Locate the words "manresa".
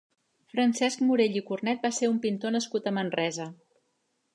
3.01-3.51